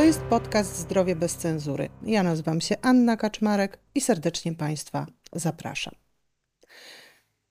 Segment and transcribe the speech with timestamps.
[0.00, 1.88] To jest podcast Zdrowie bez cenzury.
[2.02, 5.94] Ja nazywam się Anna Kaczmarek i serdecznie Państwa zapraszam.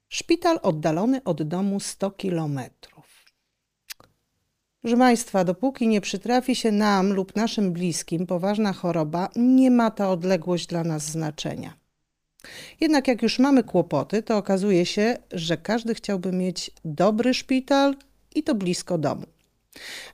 [0.07, 3.25] Szpital oddalony od domu 100 kilometrów.
[4.81, 10.09] Proszę Państwa, dopóki nie przytrafi się nam lub naszym bliskim poważna choroba, nie ma ta
[10.09, 11.73] odległość dla nas znaczenia.
[12.79, 17.95] Jednak jak już mamy kłopoty, to okazuje się, że każdy chciałby mieć dobry szpital
[18.35, 19.25] i to blisko domu.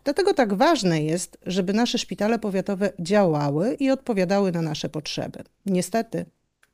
[0.03, 5.43] Dlatego tak ważne jest, żeby nasze szpitale powiatowe działały i odpowiadały na nasze potrzeby.
[5.65, 6.25] Niestety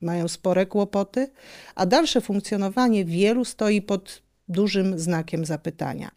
[0.02, 1.31] mają spore kłopoty,
[1.76, 6.12] a dalsze funkcjonowanie wielu stoi pod dużym znakiem zapytania.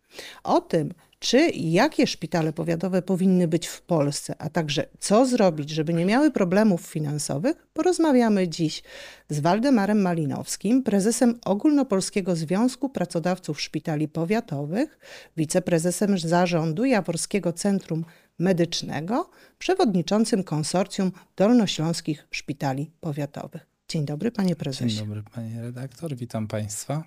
[0.44, 5.70] O tym, czy i jakie szpitale powiatowe powinny być w Polsce, a także co zrobić,
[5.70, 8.82] żeby nie miały problemów finansowych, porozmawiamy dziś
[9.28, 14.98] z Waldemarem Malinowskim, prezesem Ogólnopolskiego Związku Pracodawców Szpitali Powiatowych,
[15.36, 18.04] wiceprezesem zarządu Jaworskiego Centrum
[18.38, 23.66] Medycznego, przewodniczącym konsorcjum Dolnośląskich Szpitali Powiatowych.
[23.88, 24.96] Dzień dobry, panie prezesie.
[24.96, 27.04] Dzień dobry, panie redaktor, witam państwa.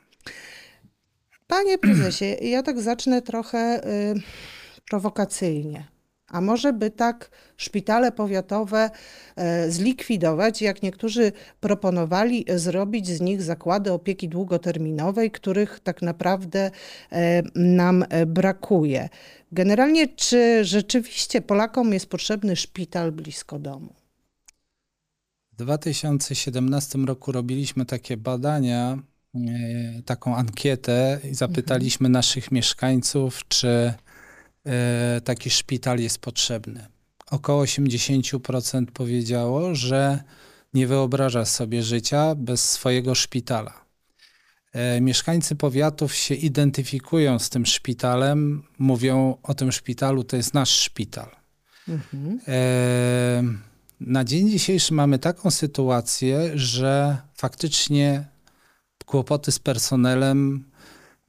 [1.48, 4.22] Panie prezesie, ja tak zacznę trochę y,
[4.90, 5.88] prowokacyjnie.
[6.28, 8.90] A może by tak szpitale powiatowe
[9.68, 17.16] y, zlikwidować, jak niektórzy proponowali, zrobić z nich zakłady opieki długoterminowej, których tak naprawdę y,
[17.56, 19.10] nam brakuje.
[19.52, 23.94] Generalnie, czy rzeczywiście Polakom jest potrzebny szpital blisko domu?
[25.52, 28.98] W 2017 roku robiliśmy takie badania
[30.06, 32.12] taką ankietę i zapytaliśmy mhm.
[32.12, 33.94] naszych mieszkańców, czy
[34.66, 36.88] e, taki szpital jest potrzebny.
[37.32, 40.24] Około 80% powiedziało, że
[40.74, 43.74] nie wyobraża sobie życia bez swojego szpitala.
[44.74, 50.70] E, mieszkańcy powiatów się identyfikują z tym szpitalem, mówią o tym szpitalu, to jest nasz
[50.70, 51.30] szpital.
[51.88, 52.40] Mhm.
[54.00, 58.26] Na dzień dzisiejszy mamy taką sytuację, że faktycznie
[59.08, 60.64] kłopoty z personelem,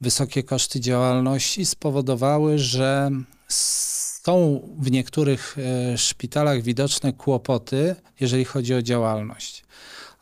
[0.01, 3.11] wysokie koszty działalności spowodowały, że
[3.47, 9.63] są w niektórych e, szpitalach widoczne kłopoty, jeżeli chodzi o działalność.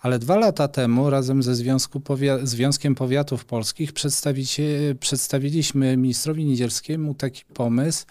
[0.01, 1.55] Ale dwa lata temu razem ze
[2.03, 3.93] Powia Związkiem Powiatów Polskich
[4.99, 8.05] przedstawiliśmy ministrowi Niedzielskiemu taki pomysł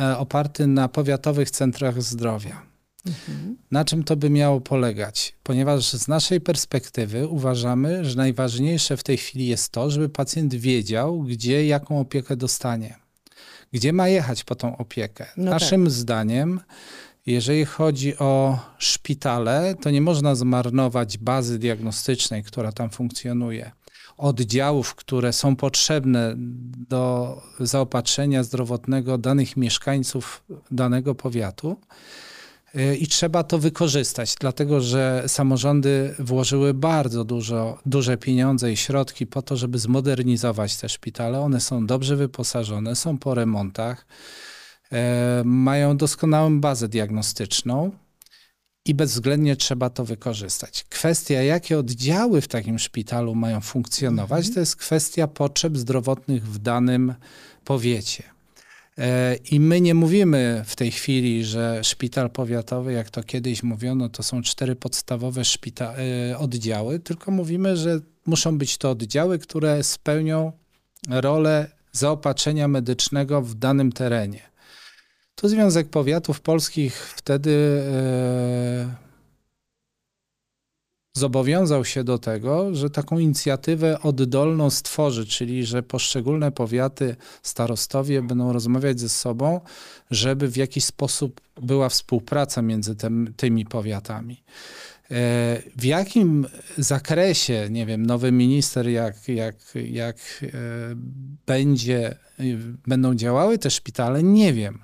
[0.00, 2.71] e, oparty na powiatowych centrach zdrowia.
[3.70, 5.34] Na czym to by miało polegać?
[5.42, 11.22] Ponieważ z naszej perspektywy uważamy, że najważniejsze w tej chwili jest to, żeby pacjent wiedział,
[11.22, 12.96] gdzie jaką opiekę dostanie,
[13.72, 15.26] gdzie ma jechać po tą opiekę.
[15.36, 15.60] No tak.
[15.60, 15.92] Naszym tak.
[15.92, 16.60] zdaniem,
[17.26, 23.70] jeżeli chodzi o szpitale, to nie można zmarnować bazy diagnostycznej, która tam funkcjonuje
[24.16, 26.34] oddziałów, które są potrzebne
[26.88, 31.76] do zaopatrzenia zdrowotnego danych mieszkańców danego powiatu
[33.00, 39.42] i trzeba to wykorzystać, dlatego że samorządy włożyły bardzo dużo, duże pieniądze i środki po
[39.42, 41.40] to, żeby zmodernizować te szpitale.
[41.40, 44.06] One są dobrze wyposażone, są po remontach,
[44.92, 47.90] e, mają doskonałą bazę diagnostyczną
[48.86, 50.84] i bezwzględnie trzeba to wykorzystać.
[50.84, 54.54] Kwestia, jakie oddziały w takim szpitalu mają funkcjonować, mhm.
[54.54, 57.14] to jest kwestia potrzeb zdrowotnych w danym
[57.64, 58.31] powiecie.
[58.98, 64.08] E, I my nie mówimy w tej chwili, że szpital powiatowy, jak to kiedyś mówiono,
[64.08, 65.94] to są cztery podstawowe szpita-
[66.30, 70.52] e, oddziały, tylko mówimy, że muszą być to oddziały, które spełnią
[71.08, 74.52] rolę zaopatrzenia medycznego w danym terenie.
[75.34, 79.11] Tu Związek Powiatów Polskich wtedy e,
[81.14, 88.52] zobowiązał się do tego, że taką inicjatywę oddolną stworzy, czyli że poszczególne powiaty, starostowie będą
[88.52, 89.60] rozmawiać ze sobą,
[90.10, 94.42] żeby w jakiś sposób była współpraca między tym, tymi powiatami.
[95.10, 96.46] E, w jakim
[96.78, 100.48] zakresie, nie wiem, nowy minister, jak, jak, jak e,
[101.46, 102.16] będzie,
[102.86, 104.78] będą działały te szpitale, nie wiem,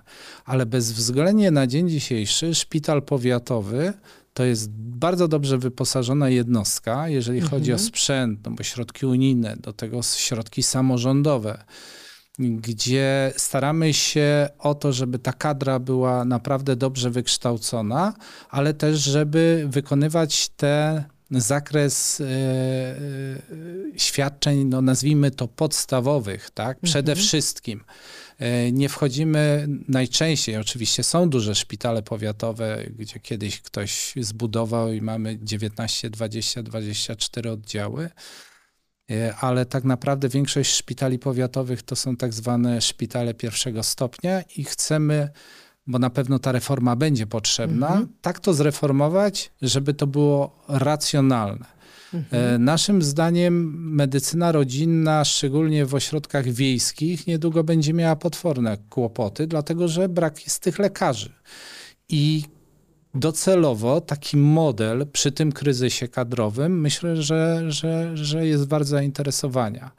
[0.44, 3.92] ale bezwzględnie na dzień dzisiejszy szpital powiatowy
[4.38, 7.50] to jest bardzo dobrze wyposażona jednostka, jeżeli mhm.
[7.50, 11.64] chodzi o sprzęt, no bo środki unijne, do tego środki samorządowe,
[12.38, 18.14] gdzie staramy się o to, żeby ta kadra była naprawdę dobrze wykształcona,
[18.50, 22.98] ale też, żeby wykonywać te zakres e, e,
[23.96, 26.78] świadczeń, no nazwijmy to podstawowych, tak?
[26.80, 27.26] Przede mhm.
[27.26, 27.84] wszystkim.
[28.38, 35.38] E, nie wchodzimy najczęściej, oczywiście są duże szpitale powiatowe, gdzie kiedyś ktoś zbudował i mamy
[35.42, 38.10] 19, 20, 24 oddziały,
[39.40, 45.28] ale tak naprawdę większość szpitali powiatowych to są tak zwane szpitale pierwszego stopnia i chcemy
[45.88, 48.08] bo na pewno ta reforma będzie potrzebna, Mhm.
[48.20, 51.64] tak to zreformować, żeby to było racjonalne.
[52.14, 52.54] Mhm.
[52.54, 59.88] E, Naszym zdaniem medycyna rodzinna, szczególnie w ośrodkach wiejskich, niedługo będzie miała potworne kłopoty, dlatego
[59.88, 61.32] że brak jest tych lekarzy.
[62.08, 62.42] I
[63.18, 69.90] docelowo taki model przy tym kryzysie kadrowym myślę, że, że, że jest bardzo zainteresowania,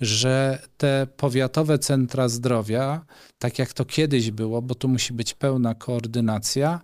[0.00, 3.04] że te powiatowe centra zdrowia,
[3.38, 6.80] tak jak to kiedyś było, bo tu musi być pełna koordynacja,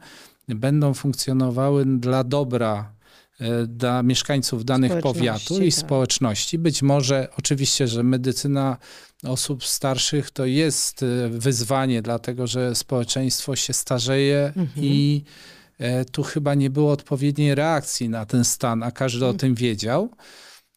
[0.48, 2.92] będą funkcjonowały dla dobra
[3.40, 5.80] e, dla mieszkańców danych powiatu i tak.
[5.80, 6.58] społeczności.
[6.58, 8.76] Być może oczywiście, że medycyna
[9.24, 14.68] osób starszych to jest e, wyzwanie, dlatego że społeczeństwo się starzeje Mhm.
[14.76, 15.24] i
[16.12, 20.10] tu chyba nie było odpowiedniej reakcji na ten stan, a każdy o tym wiedział.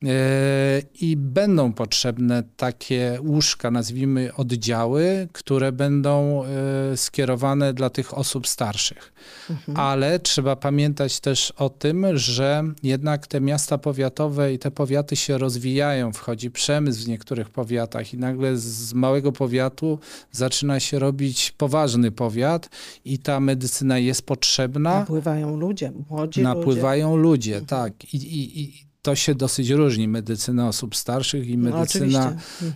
[0.06, 8.48] E, I będą potrzebne takie łóżka, nazwijmy oddziały, które będą e, skierowane dla tych osób
[8.48, 9.14] starszych.
[9.50, 9.78] Mhm.
[9.78, 15.38] Ale trzeba pamiętać też o tym, że jednak te miasta powiatowe i te powiaty się
[15.38, 20.00] rozwijają, wchodzi przemysł w niektórych powiatach i nagle z małego powiatu
[20.32, 22.70] zaczyna się robić poważny powiat
[23.06, 28.14] i ta medycyna jest potrzebna Napływają ludzie, młodzi napływają ludzie, tak.
[28.14, 31.58] I, i, I to się dosyć różni, medycyna osób starszych i.
[31.58, 32.36] No, medycyna...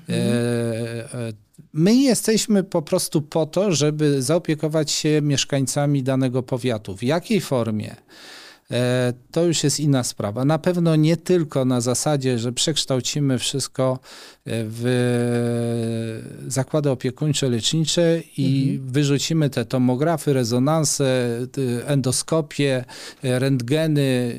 [0.09, 0.13] E,
[1.13, 1.33] e,
[1.73, 6.95] my jesteśmy po prostu po to, żeby zaopiekować się mieszkańcami danego powiatu.
[6.97, 7.95] W jakiej formie?
[8.71, 10.45] E, To już jest inna sprawa.
[10.45, 13.99] Na pewno nie tylko na zasadzie, że przekształcimy wszystko e,
[14.45, 14.83] w
[16.47, 18.91] zakłady opiekuńcze, lecznicze i Mhm.
[18.91, 21.39] wyrzucimy te tomografy, rezonanse,
[21.85, 22.85] endoskopie,
[23.23, 24.35] rentgeny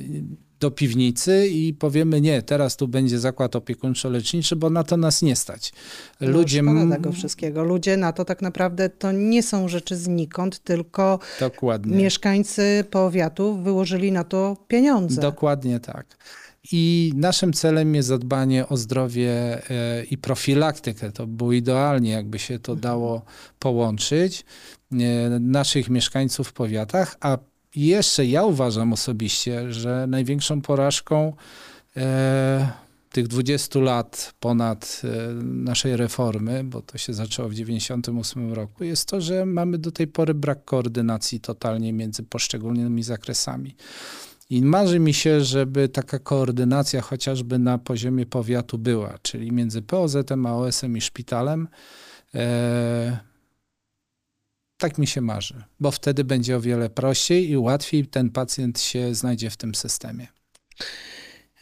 [0.60, 5.36] do piwnicy i powiemy nie, teraz tu będzie zakład opiekuńczo-leczniczy, bo na to nas nie
[5.36, 5.72] stać.
[6.20, 7.64] Ludzie no, szkoda m- tego wszystkiego.
[7.64, 11.96] Ludzie na to tak naprawdę to nie są rzeczy znikąd, tylko Dokładnie.
[11.96, 15.20] mieszkańcy powiatu wyłożyli na to pieniądze.
[15.20, 16.06] Dokładnie tak.
[16.72, 19.30] I naszym celem jest zadbanie o zdrowie
[19.70, 21.12] e, i profilaktykę.
[21.12, 23.22] To było idealnie, jakby się to dało
[23.58, 24.44] połączyć
[24.92, 24.96] e,
[25.40, 27.38] naszych mieszkańców w powiatach, a
[27.76, 31.32] jeszcze ja uważam osobiście, że największą porażką
[31.96, 32.72] e,
[33.10, 39.08] tych 20 lat ponad e, naszej reformy, bo to się zaczęło w 98 roku, jest
[39.08, 43.76] to, że mamy do tej pory brak koordynacji totalnie między poszczególnymi zakresami.
[44.50, 50.46] I marzy mi się, żeby taka koordynacja chociażby na poziomie powiatu była, czyli między POZ-em,
[50.46, 51.68] AOS-em i szpitalem.
[52.34, 53.29] E,
[54.80, 59.14] tak mi się marzy, bo wtedy będzie o wiele prościej i łatwiej ten pacjent się
[59.14, 60.26] znajdzie w tym systemie.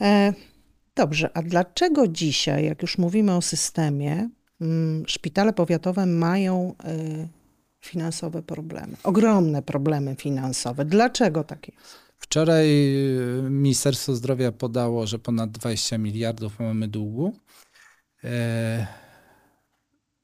[0.00, 0.32] E,
[0.96, 4.28] dobrze, a dlaczego dzisiaj, jak już mówimy o systemie,
[4.60, 7.28] mm, szpitale powiatowe mają e,
[7.80, 8.96] finansowe problemy?
[9.02, 10.84] Ogromne problemy finansowe.
[10.84, 12.08] Dlaczego tak jest?
[12.18, 12.68] Wczoraj
[13.46, 17.36] y, Ministerstwo Zdrowia podało, że ponad 20 miliardów mamy długu.
[18.24, 18.86] E,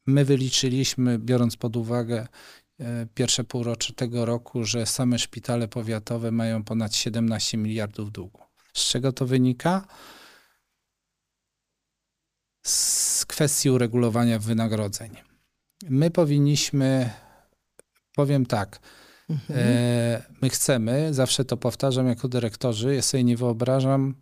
[0.07, 2.27] My wyliczyliśmy, biorąc pod uwagę e,
[3.15, 8.41] pierwsze półrocze tego roku, że same szpitale powiatowe mają ponad 17 miliardów długu.
[8.75, 9.87] Z czego to wynika?
[12.67, 15.17] Z kwestii uregulowania wynagrodzeń.
[15.89, 17.11] My powinniśmy,
[18.15, 18.81] powiem tak,
[19.29, 19.59] Mhm.
[19.59, 24.15] E, My chcemy, zawsze to powtarzam jako dyrektorzy, ja sobie nie wyobrażam,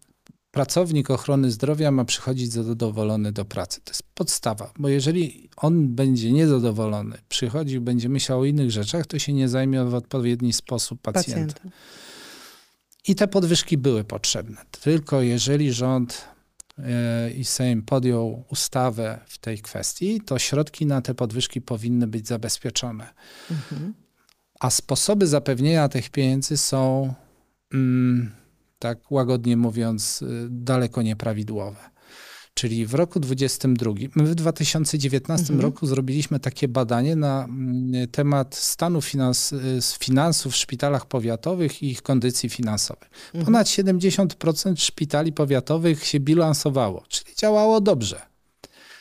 [0.53, 3.81] pracownik ochrony zdrowia ma przychodzić zadowolony do pracy.
[3.85, 9.19] To jest podstawa, bo jeżeli on będzie niezadowolony, przychodzi, będzie myślał o innych rzeczach, to
[9.19, 11.47] się nie zajmie w odpowiedni sposób pacjentem.
[11.47, 11.71] Pacjentem.
[13.09, 14.57] I te podwyżki były potrzebne.
[14.83, 16.25] Tylko jeżeli rząd
[16.79, 22.29] e, i Sejm podjął ustawę w tej kwestii, to środki na te podwyżki powinny być
[22.29, 23.15] zabezpieczone.
[23.51, 23.95] Mhm.
[24.61, 27.15] A sposoby zapewnienia tych pieniędzy są,
[27.75, 28.42] mm,
[28.83, 31.77] tak łagodnie mówiąc, y, daleko nieprawidłowe.
[32.55, 35.61] Czyli w roku 2022, my w 2019 Mhm.
[35.61, 41.91] roku zrobiliśmy takie badanie na mm, temat stanu finans, y, finansów w szpitalach powiatowych i
[41.91, 43.09] ich kondycji finansowej.
[43.27, 43.45] Mhm.
[43.45, 48.32] Ponad 70% szpitali powiatowych się bilansowało, czyli działało dobrze.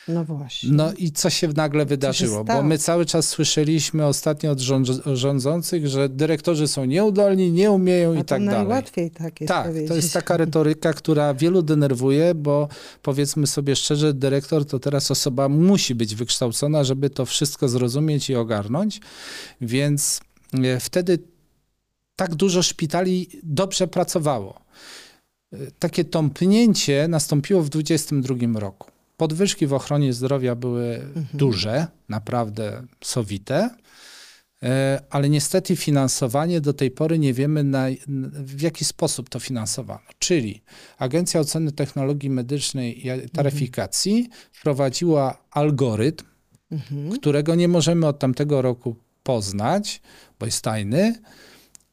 [0.08, 0.68] No właśnie.
[0.72, 2.38] No i co się nagle wydarzyło?
[2.38, 2.62] Bo stało?
[2.62, 8.14] my cały czas słyszeliśmy ostatnio od rząd- rządzących, że dyrektorzy są nieudolni, nie umieją A
[8.14, 8.46] i tak dalej.
[8.66, 9.88] najłatwiej tak jest Tak, powiedzieć.
[9.88, 12.68] to jest taka retoryka, która wielu denerwuje, bo
[13.02, 18.34] powiedzmy sobie szczerze, dyrektor to teraz osoba musi być wykształcona, żeby to wszystko zrozumieć i
[18.36, 19.00] ogarnąć,
[19.60, 20.20] więc
[20.64, 21.18] e, wtedy
[22.16, 24.62] tak dużo szpitali dobrze pracowało.
[25.52, 28.91] E, Takie tąpnięcie nastąpiło w 2022 roku.
[29.16, 31.26] Podwyżki w ochronie zdrowia były Mhm.
[31.34, 33.70] duże, naprawdę sowite.
[34.62, 37.86] E, ale niestety finansowanie do tej pory nie wiemy na,
[38.32, 40.00] w jaki sposób to finansowano.
[40.18, 40.62] Czyli
[40.98, 44.40] Agencja Oceny Technologii Medycznej i Taryfikacji mhm.
[44.52, 46.24] wprowadziła algorytm,
[46.70, 47.10] mhm.
[47.10, 50.02] którego nie możemy od tamtego roku poznać,
[50.38, 51.14] bo jest tajny.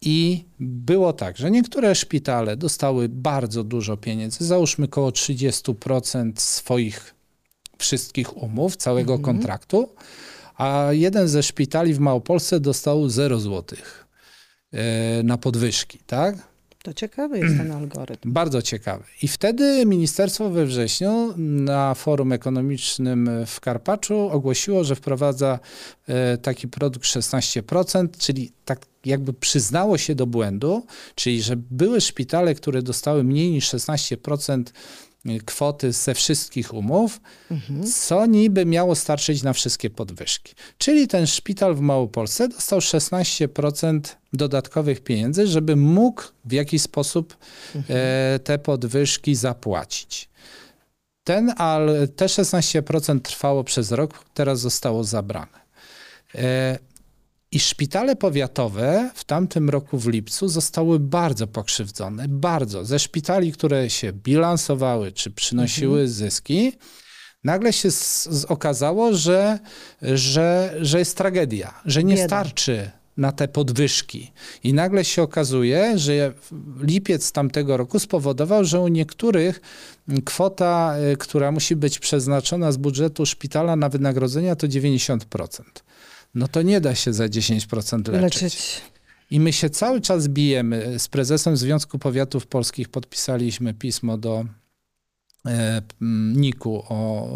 [0.02, 7.16] I było tak, że niektóre szpitale dostały bardzo dużo pieniędzy, załóżmy około 30% swoich
[7.78, 9.36] wszystkich umów, całego mhm.
[9.36, 9.90] kontraktu,
[10.58, 14.08] a jeden ze szpitali w Małopolsce dostał 0 złotych
[14.72, 16.50] e, na podwyżki, tak?
[16.84, 18.32] To ciekawy jest ten algorytm.
[18.40, 19.04] Bardzo ciekawy.
[19.22, 25.60] I wtedy ministerstwo we wrześniu na forum ekonomicznym w Karpaczu ogłosiło, że wprowadza
[26.08, 32.56] e, taki produkt 16%, czyli tak jakby przyznało się do błędu, czyli że były szpitale,
[32.56, 34.64] które dostały mniej niż 16%
[35.46, 37.84] kwoty ze wszystkich umów, mhm.
[37.84, 40.54] co niby miało starczyć na wszystkie podwyżki.
[40.78, 44.00] Czyli ten szpital w Małopolsce dostał 16%
[44.34, 47.38] dodatkowych pieniędzy, żeby mógł w jakiś sposób
[47.76, 48.00] mhm.
[48.00, 50.30] e, te podwyżki zapłacić.
[51.24, 55.60] Ten, ale te 16% trwało przez rok, teraz zostało zabrane.
[56.36, 56.80] E,
[57.52, 62.86] i szpitale powiatowe w tamtym roku w lipcu zostały bardzo pokrzywdzone, bardzo.
[62.86, 66.10] Ze szpitali, które się bilansowały czy przynosiły mhm.
[66.10, 66.74] zyski,
[67.44, 67.90] nagle się
[68.48, 69.60] okazało, że,
[70.02, 72.28] że, że jest tragedia, że nie Bieda.
[72.28, 74.32] starczy na te podwyżki.
[74.64, 76.34] I nagle się okazuje, że
[76.82, 79.62] lipiec tamtego roku spowodował, że u niektórych
[80.26, 85.64] kwota, y, która musi być przeznaczona z budżetu szpitala na wynagrodzenia, to 90%
[86.36, 88.42] no to nie da się za 10% leczyć.
[88.42, 88.82] leczyć.
[89.32, 91.00] I my się cały czas bijemy.
[91.00, 94.46] Z prezesem Związku Powiatów Polskich podpisaliśmy pismo do
[96.36, 97.30] NIK-u o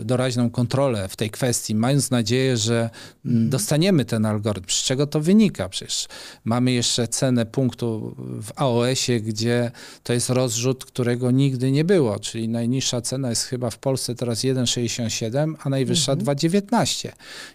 [0.00, 2.90] e, doraźną kontrolę w tej kwestii, mając nadzieję, że
[3.24, 3.50] mhm.
[3.50, 4.66] dostaniemy ten algorytm.
[4.70, 5.68] Z czego to wynika?
[5.68, 6.08] Przecież
[6.44, 9.70] mamy jeszcze cenę punktu w AOS-ie, gdzie
[10.02, 14.38] to jest rozrzut, którego nigdy nie było, czyli najniższa cena jest chyba w Polsce teraz
[14.38, 16.36] 1,67, a najwyższa mhm.
[16.36, 17.08] 2,19.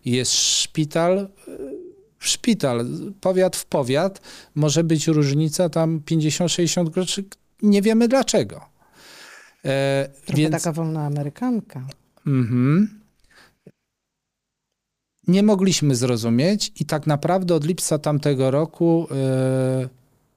[0.06, 1.28] I jest szpital
[2.20, 2.86] szpital,
[3.22, 4.22] powiat w powiat,
[4.56, 7.24] może być różnica tam 50-60 groszy,
[7.62, 8.75] nie wiemy dlaczego.
[9.66, 10.52] E, Trochę więc...
[10.52, 11.88] taka wolna amerykanka.
[12.28, 13.00] Mhm.
[15.28, 19.90] Nie mogliśmy zrozumieć i tak naprawdę od lipca tamtego roku e,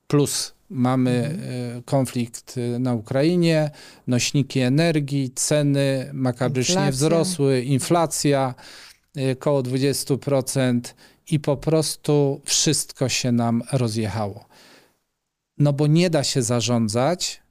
[0.07, 1.79] plus mamy mhm.
[1.79, 3.71] e, konflikt na Ukrainie,
[4.07, 6.93] nośniki energii, ceny makabrycznie inflacja.
[6.93, 8.55] wzrosły, inflacja
[9.33, 10.81] około 20%
[11.31, 14.45] i po prostu wszystko się nam rozjechało.
[15.59, 17.43] No bo nie da się zarządzać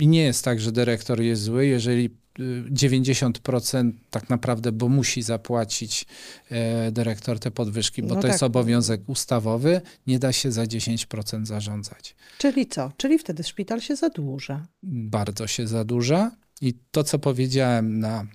[0.00, 5.22] i nie jest tak, że dyrektor jest zły, jeżeli 90% y, tak naprawdę, bo musi
[5.22, 6.06] zapłacić
[6.50, 8.30] e, dyrektor te podwyżki, bo no to tak.
[8.30, 12.16] jest obowiązek ustawowy, nie da się za 10% zarządzać.
[12.38, 12.92] Czyli co?
[12.96, 14.66] Czyli wtedy szpital się zadłuża.
[14.82, 18.26] Bardzo się zadłuża i to, co powiedziałem na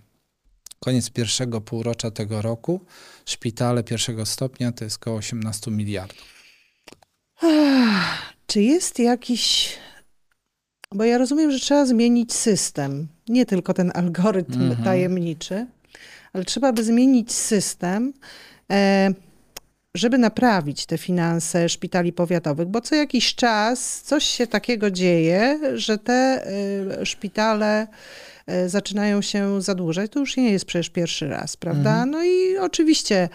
[0.79, 2.81] koniec pierwszego półrocza tego roku,
[3.25, 6.41] szpitale pierwszego stopnia to jest około 18 miliardów.
[8.47, 9.73] Czy jest jakiś
[10.95, 14.83] bo ja rozumiem, że trzeba zmienić system, nie tylko ten algorytm mhm.
[14.83, 15.67] tajemniczy,
[16.33, 18.13] ale trzeba by zmienić system,
[18.71, 19.13] e,
[19.95, 25.97] żeby naprawić te finanse szpitali powiatowych, bo co jakiś czas coś się takiego dzieje, że
[25.97, 26.13] te
[27.01, 27.87] e, szpitale
[28.47, 30.11] e, zaczynają się zadłużać.
[30.11, 31.91] To już nie jest przecież pierwszy raz, prawda?
[31.91, 32.11] Mhm.
[32.11, 33.29] No i oczywiście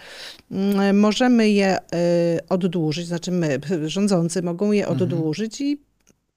[0.51, 1.77] mm, możemy je
[2.49, 5.01] oddłużyć, znaczy my, rządzący mogą je mhm.
[5.01, 5.86] oddłużyć i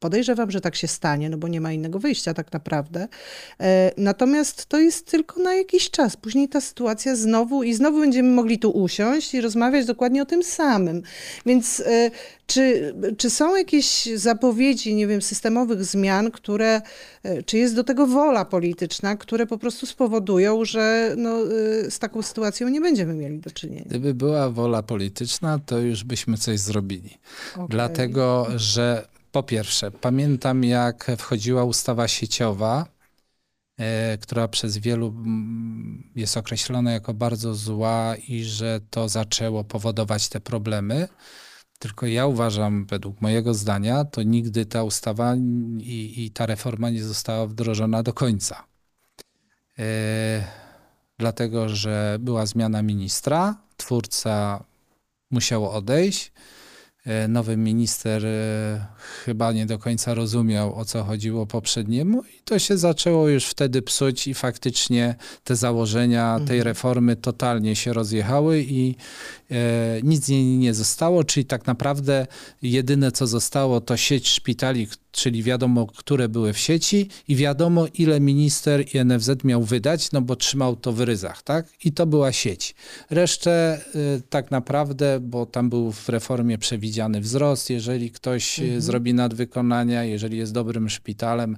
[0.01, 3.09] Podejrzewam, że tak się stanie, no bo nie ma innego wyjścia tak naprawdę.
[3.61, 6.17] E, natomiast to jest tylko na jakiś czas.
[6.17, 10.43] Później ta sytuacja znowu i znowu będziemy mogli tu usiąść i rozmawiać dokładnie o tym
[10.43, 11.03] samym.
[11.47, 12.11] Więc e,
[12.47, 16.83] czy, czy są jakieś zapowiedzi, nie wiem, systemowych zmian, które,
[17.23, 21.39] e, czy jest do tego wola polityczna, które po prostu spowodują, że no,
[21.89, 23.85] z taką sytuacją nie będziemy mieli do czynienia?
[23.87, 27.19] Gdyby była wola polityczna, to już byśmy coś zrobili.
[27.55, 27.67] Okay.
[27.69, 32.87] Dlatego, że po pierwsze, pamiętam jak wchodziła ustawa sieciowa,
[33.79, 35.15] e, która przez wielu
[36.17, 41.09] jest określona jako bardzo zła i że to zaczęło powodować te problemy.
[41.79, 45.35] Tylko ja uważam, według mojego zdania, to nigdy ta ustawa
[45.79, 48.65] i, i ta reforma nie została wdrożona do końca.
[49.79, 50.45] E,
[51.19, 54.65] dlatego, że była zmiana ministra, twórca
[55.31, 56.33] musiał odejść
[57.29, 58.87] nowy minister e,
[59.25, 63.83] chyba nie do końca rozumiał, o co chodziło poprzedniemu i to się zaczęło już wtedy
[63.83, 65.15] psuć i faktycznie
[65.45, 66.63] te założenia tej mhm.
[66.63, 68.95] reformy totalnie się rozjechały i
[69.51, 69.57] e,
[70.03, 72.27] nic z niej nie zostało, czyli tak naprawdę
[72.63, 78.21] jedyne co zostało to sieć szpitali, czyli wiadomo, które były w sieci i wiadomo, ile
[78.21, 81.67] minister i NFZ miał wydać, no bo trzymał to w ryzach, tak?
[81.85, 82.75] I to była sieć.
[83.11, 86.90] Resztę y, tak naprawdę, bo tam był w reformie przewidziany
[87.21, 88.81] wzrost, jeżeli ktoś y, mhm.
[88.81, 91.57] zrobi nadwykonania, jeżeli jest dobrym szpitalem,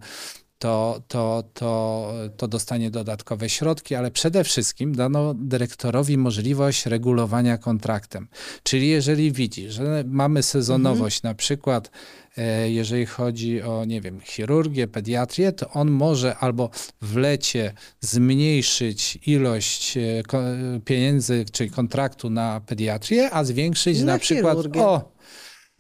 [0.63, 8.29] to, to, to, to dostanie dodatkowe środki, ale przede wszystkim dano dyrektorowi możliwość regulowania kontraktem.
[8.63, 11.31] Czyli jeżeli widzi, że mamy sezonowość, mhm.
[11.31, 11.91] na przykład
[12.37, 16.71] e, jeżeli chodzi o, nie wiem, chirurgię, pediatrię, to on może albo
[17.01, 20.01] w lecie zmniejszyć ilość e,
[20.85, 25.12] pieniędzy, czyli kontraktu na pediatrię, a zwiększyć na, na przykład o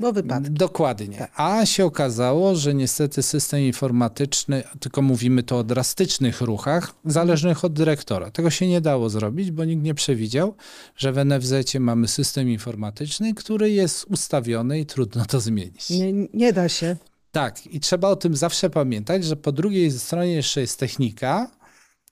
[0.02, 0.50] bo wypadki.
[0.50, 1.18] Dokładnie.
[1.18, 1.32] Tak.
[1.36, 7.72] A się okazało, że niestety system informatyczny, tylko mówimy to o drastycznych ruchach, zależnych od
[7.72, 8.30] dyrektora.
[8.30, 10.54] Tego się nie dało zrobić, bo nikt nie przewidział,
[10.96, 15.90] że w NFZ mamy system informatyczny, który jest ustawiony i trudno to zmienić.
[15.90, 16.96] Nie, nie da się.
[17.32, 21.50] Tak, i trzeba o tym zawsze pamiętać, że po drugiej stronie jeszcze jest technika,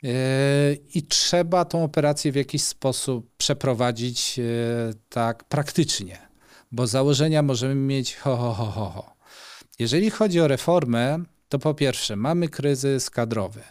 [0.02, 0.11] yy,
[0.94, 4.44] i trzeba tą operację w jakiś sposób przeprowadzić yy,
[5.09, 6.29] tak praktycznie
[6.73, 9.17] bo założenia możemy mieć ho, ho, ho, ho, ho.
[9.79, 13.62] Jeżeli chodzi o reformę, to po pierwsze mamy kryzys kadrowy.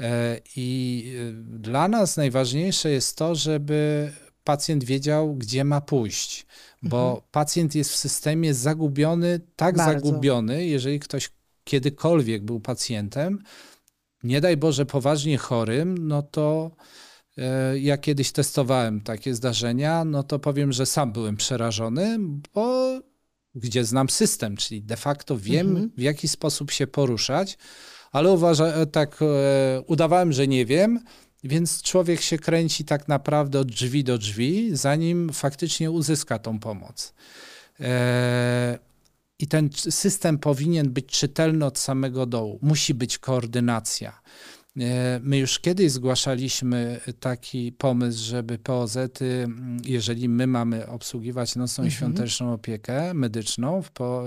[0.00, 4.12] E, I e, dla nas najważniejsze jest to, żeby
[4.44, 6.46] pacjent wiedział, gdzie ma pójść,
[6.82, 7.22] bo mhm.
[7.30, 9.92] pacjent jest w systemie zagubiony, tak Bardzo.
[9.92, 11.30] zagubiony, jeżeli ktoś
[11.64, 13.42] kiedykolwiek był pacjentem,
[14.22, 16.70] nie daj Boże poważnie chorym, no to
[17.80, 22.18] ja kiedyś testowałem takie zdarzenia, no to powiem, że sam byłem przerażony,
[22.54, 23.00] bo
[23.54, 25.90] gdzie znam system, czyli de facto wiem, mhm.
[25.96, 27.58] w jaki sposób się poruszać,
[28.12, 31.00] ale uważa, e, tak e, udawałem, że nie wiem,
[31.44, 37.14] więc człowiek się kręci tak naprawdę od drzwi do drzwi, zanim faktycznie uzyska tą pomoc.
[39.38, 42.58] I ten system powinien być czytelny od samego dołu.
[42.62, 44.20] Musi być koordynacja.
[44.80, 48.98] E, my już kiedyś zgłaszaliśmy taki pomysł, żeby POZ,
[49.84, 51.98] jeżeli my mamy obsługiwać nocną i mhm.
[51.98, 54.24] świąteczną opiekę medyczną w, po,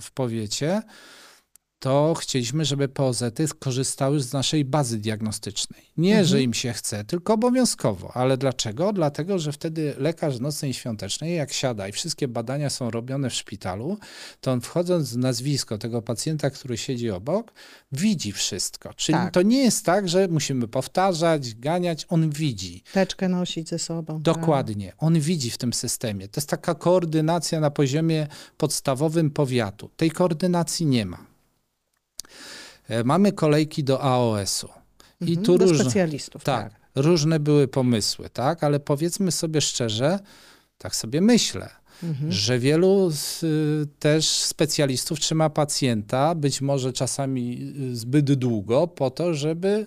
[0.00, 0.82] w powiecie,
[1.86, 5.82] to chcieliśmy, żeby POZ-y korzystały z naszej bazy diagnostycznej.
[5.96, 6.26] Nie, mhm.
[6.26, 8.12] że im się chce, tylko obowiązkowo.
[8.14, 8.92] Ale dlaczego?
[8.92, 13.34] Dlatego, że wtedy lekarz nocnej i świątecznej, jak siada i wszystkie badania są robione w
[13.34, 13.98] szpitalu,
[14.40, 17.52] to on wchodząc w nazwisko tego pacjenta, który siedzi obok,
[17.92, 18.94] widzi wszystko.
[18.94, 19.34] Czyli tak.
[19.34, 22.82] to nie jest tak, że musimy powtarzać, ganiać, on widzi.
[22.92, 24.14] Teczkę nosić ze sobą.
[24.14, 24.22] Tak.
[24.22, 24.86] Dokładnie.
[24.86, 24.96] Tak.
[24.98, 26.28] On widzi w tym systemie.
[26.28, 29.90] To jest taka koordynacja na poziomie podstawowym powiatu.
[29.96, 31.35] Tej koordynacji nie ma.
[32.88, 34.68] E, mamy kolejki do AOS-u.
[35.20, 36.44] I mhm, tu do różne, specjalistów.
[36.44, 40.18] Tak, tak, różne były pomysły, tak, ale powiedzmy sobie szczerze,
[40.78, 41.70] tak sobie myślę,
[42.02, 42.32] mhm.
[42.32, 43.44] że wielu z,
[43.98, 49.86] też specjalistów trzyma pacjenta, być może czasami y, zbyt długo, po to, żeby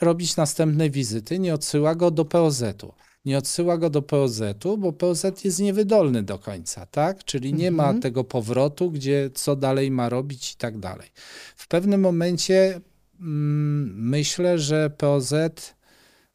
[0.00, 5.24] robić następne wizyty, nie odsyła go do POZ-u nie odsyła go do POZ-u, bo POZ
[5.44, 7.24] jest niewydolny do końca, tak?
[7.24, 7.94] Czyli nie mhm.
[7.94, 11.08] ma tego powrotu, gdzie co dalej ma robić i tak dalej.
[11.56, 12.80] W pewnym momencie
[13.20, 15.34] mm, myślę, że POZ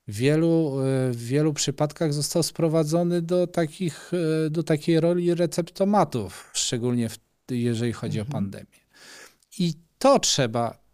[0.08, 0.75] w wielu,
[1.12, 4.12] w wielu przypadkach został sprowadzony do, takich,
[4.49, 7.19] do takiej roli receptomatów, szczególnie w,
[7.52, 8.32] jeżeli chodzi mhm.
[8.32, 8.80] o pandemię.
[9.60, 10.88] I to trzeba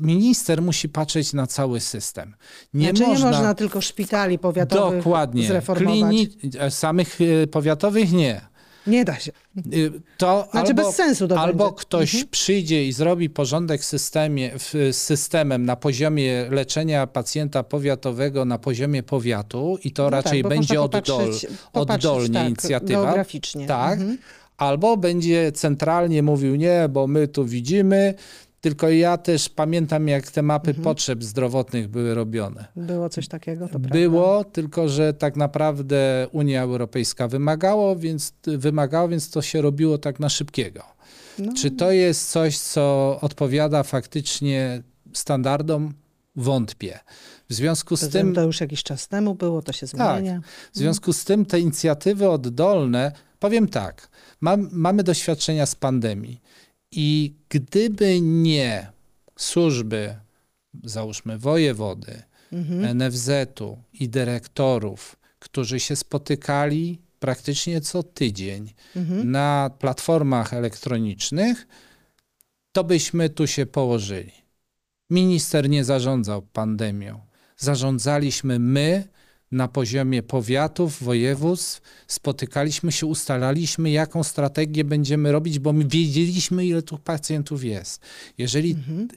[0.00, 2.34] minister musi patrzeć na cały system.
[2.74, 5.98] Nie, znaczy można, nie można tylko szpitali powiatowych dokładnie, zreformować.
[5.98, 6.28] Klini,
[6.70, 8.40] samych e, powiatowych nie.
[8.88, 9.32] Nie da się.
[9.74, 11.80] Y, to znaczy albo, bez sensu to Albo będzie.
[11.80, 12.30] ktoś mhm.
[12.30, 19.78] przyjdzie i zrobi porządek systemie, z systemem na poziomie leczenia pacjenta powiatowego na poziomie powiatu
[19.84, 21.32] i to no raczej tak, będzie oddol,
[21.72, 23.04] oddolnie tak, inicjatywa.
[23.04, 23.66] Geograficznie.
[23.66, 24.00] Tak.
[24.00, 24.18] Mhm.
[24.56, 28.14] Albo będzie centralnie mówił, nie, bo my tu widzimy,
[28.60, 30.84] tylko ja też pamiętam, jak te mapy mhm.
[30.84, 32.64] potrzeb zdrowotnych były robione.
[32.76, 34.50] Było coś takiego, to Było, prawda?
[34.50, 40.28] tylko że tak naprawdę Unia Europejska wymagało, więc, wymagało, więc to się robiło tak na
[40.28, 40.82] szybkiego.
[41.38, 41.52] No.
[41.56, 45.94] Czy to jest coś, co odpowiada faktycznie standardom?
[46.36, 46.98] Wątpię.
[47.48, 48.34] W związku z tym.
[48.34, 50.20] To już jakiś czas temu było, to się tak.
[50.20, 50.34] zmienia.
[50.34, 50.50] Tak.
[50.72, 54.08] W związku z tym te inicjatywy oddolne, powiem tak,
[54.40, 56.40] mam, mamy doświadczenia z pandemii.
[56.90, 58.92] I gdyby nie
[59.36, 60.14] służby,
[60.84, 62.22] załóżmy wojewody,
[62.52, 62.98] mhm.
[62.98, 69.30] NFZ-u i dyrektorów, którzy się spotykali praktycznie co tydzień mhm.
[69.30, 71.66] na platformach elektronicznych,
[72.72, 74.32] to byśmy tu się położyli.
[75.10, 77.20] Minister nie zarządzał pandemią.
[77.56, 79.08] Zarządzaliśmy my
[79.52, 86.82] na poziomie powiatów, województw, spotykaliśmy się, ustalaliśmy, jaką strategię będziemy robić, bo my wiedzieliśmy, ile
[86.82, 88.00] tu pacjentów jest.
[88.38, 89.08] Jeżeli, mhm.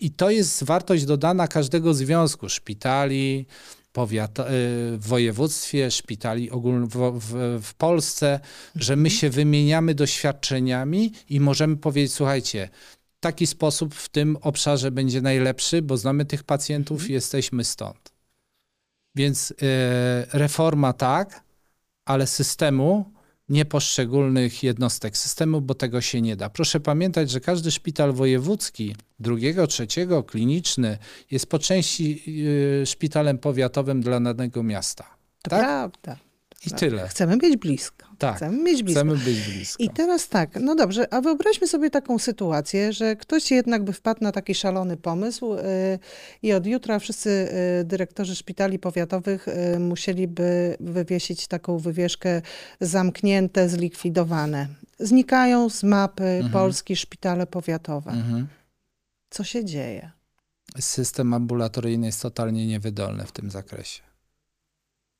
[0.00, 3.46] I to jest wartość dodana każdego związku, szpitali,
[3.92, 8.40] powiat, y, w województwie, szpitali ogólnie w, w, w Polsce,
[8.74, 12.68] że my się wymieniamy doświadczeniami i możemy powiedzieć, słuchajcie,
[13.20, 18.17] taki sposób w tym obszarze będzie najlepszy, bo znamy tych pacjentów i jesteśmy stąd.
[19.14, 19.54] Więc y,
[20.32, 21.44] reforma tak,
[22.04, 23.12] ale systemu,
[23.48, 26.50] nie poszczególnych jednostek systemu, bo tego się nie da.
[26.50, 30.98] Proszę pamiętać, że każdy szpital wojewódzki, drugiego, trzeciego, kliniczny,
[31.30, 32.22] jest po części
[32.82, 35.04] y, szpitalem powiatowym dla danego miasta.
[35.42, 35.60] To tak?
[35.60, 36.27] prawda.
[36.66, 37.08] I tyle.
[37.08, 38.06] Chcemy być blisko.
[38.18, 39.00] Tak, chcemy, mieć blisko.
[39.00, 39.82] chcemy być blisko.
[39.82, 44.24] I teraz tak, no dobrze, a wyobraźmy sobie taką sytuację, że ktoś jednak by wpadł
[44.24, 45.62] na taki szalony pomysł yy,
[46.42, 52.42] i od jutra wszyscy yy, dyrektorzy szpitali powiatowych yy, musieliby wywiesić taką wywieszkę
[52.80, 54.68] zamknięte, zlikwidowane.
[54.98, 56.52] Znikają z mapy mhm.
[56.52, 58.10] Polski szpitale powiatowe.
[58.10, 58.46] Mhm.
[59.30, 60.10] Co się dzieje?
[60.80, 64.07] System ambulatoryjny jest totalnie niewydolny w tym zakresie.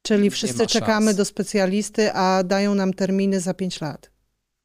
[0.08, 4.10] Czyli wszyscy czekamy do specjalisty, a dają nam terminy za 5 lat.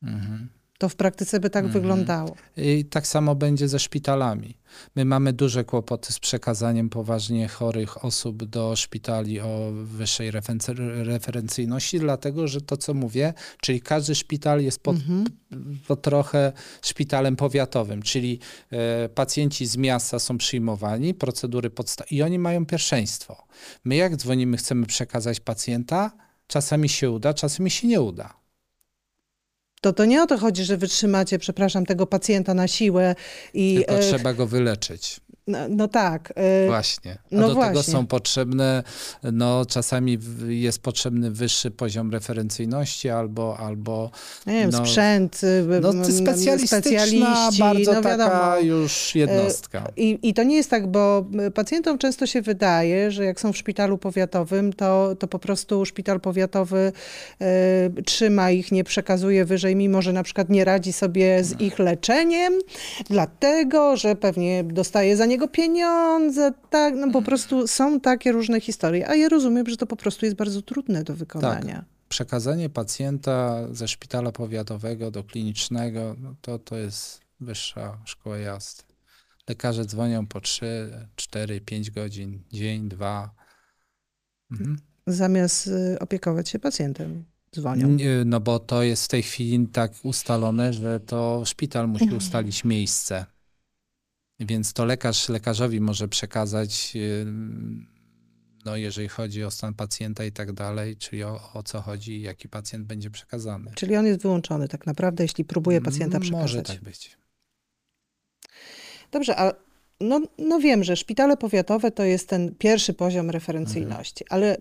[0.04, 0.50] Mhm.
[0.84, 1.82] To w praktyce by tak mhm.
[1.82, 2.36] wyglądało.
[2.58, 4.58] I tak samo będzie ze szpitalami.
[4.96, 10.32] My mamy duże kłopoty z przekazaniem poważnie chorych osób do szpitali o wyższej
[11.04, 15.26] referencyjności, dlatego że to, co mówię, czyli każdy szpital jest pod, mhm.
[15.88, 18.40] po trochę szpitalem powiatowym, czyli
[18.72, 23.48] e, pacjenci z miasta są przyjmowani, procedury podstawowe i oni mają pierwszeństwo.
[23.84, 26.12] My jak dzwonimy, chcemy przekazać pacjenta,
[26.48, 28.43] czasami się uda, czasami się nie uda
[29.84, 33.16] to to nie o to chodzi, że wytrzymacie, przepraszam, tego pacjenta na siłę
[33.54, 33.76] i...
[33.76, 35.20] Tylko e, trzeba go wyleczyć.
[35.48, 36.34] No, no, tak.
[36.64, 37.12] Y, właśnie.
[37.12, 37.72] A no do właśnie.
[37.72, 38.84] tego są potrzebne,
[39.24, 44.12] no czasami jest potrzebny wyższy poziom referencyjności albo, albo
[44.48, 49.80] nie wiem, no, sprzęt, y, no, specjalistyczna, bardzo no, taka już jednostka.
[49.80, 53.54] Y, I, I to nie jest tak, bo pacjentom często się wydaje, że jak są
[53.54, 56.92] w szpitalu powiatowym, to, to po prostu szpital powiatowy
[57.98, 61.60] y, trzyma ich, nie przekazuje wyżej, mimo że na przykład nie radzi sobie z no.
[61.60, 62.54] ich leczeniem,
[63.10, 68.62] dlatego, że pewnie dostaje za nie niego pieniądze, tak, no po prostu są takie różne
[68.62, 71.76] historie, a ja rozumiem, że to po prostu jest bardzo trudne do wykonania.
[71.76, 71.86] Tak.
[72.10, 78.84] Przekazanie pacjenta ze szpitala powiatowego do klinicznego, no to, to jest wyższa szkoła jazdy.
[79.50, 83.36] Lekarze dzwonią po 3, 4, 5 godzin, dzień, dwa.
[84.52, 84.78] Mhm.
[85.08, 87.98] Zamiast y, opiekować się pacjentem dzwonią.
[88.26, 92.18] No bo to jest w tej chwili tak ustalone, że to szpital musi mhm.
[92.18, 93.26] ustalić miejsce.
[94.40, 96.94] Więc to lekarz lekarzowi może przekazać,
[98.66, 102.50] no jeżeli chodzi o stan pacjenta i tak dalej, czyli o, o co chodzi, jaki
[102.50, 103.72] pacjent będzie przekazany.
[103.76, 106.42] Czyli on jest wyłączony tak naprawdę, jeśli próbuje pacjenta przekazać.
[106.42, 107.18] Może tak być.
[109.12, 109.54] Dobrze, a
[110.00, 114.42] no, no wiem, że szpitale powiatowe to jest ten pierwszy poziom referencyjności, mhm.
[114.42, 114.58] ale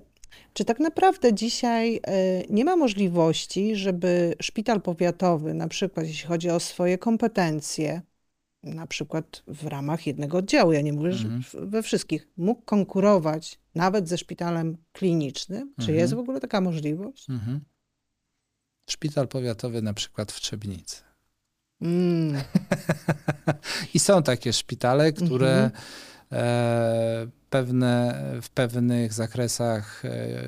[0.53, 2.01] czy tak naprawdę dzisiaj y,
[2.51, 8.03] nie ma możliwości, żeby szpital powiatowy, na przykład jeśli chodzi o swoje kompetencje,
[8.63, 11.43] na przykład w ramach jednego oddziału, ja nie mówię, mhm.
[11.43, 15.63] że we wszystkich, mógł konkurować nawet ze szpitalem klinicznym.
[15.63, 15.87] Mhm.
[15.87, 17.31] Czy jest w ogóle taka możliwość?
[17.31, 17.61] Mhm.
[18.91, 21.03] Szpital powiatowy na przykład w Trzebnicy.
[21.81, 22.43] Mm.
[23.95, 25.83] I są takie szpitale, które mhm.
[27.51, 30.43] Pewne, w pewnych zakresach e,